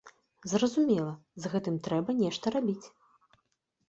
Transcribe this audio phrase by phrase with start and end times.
[0.51, 1.11] Зразумела,
[1.43, 2.87] з гэтым трэба нешта рабіць.